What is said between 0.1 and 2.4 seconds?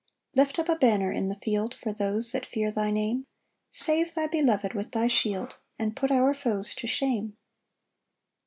4 Lift up a banner in the field, For those